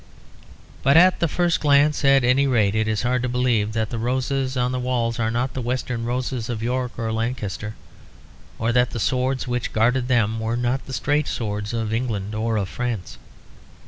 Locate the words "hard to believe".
3.03-3.73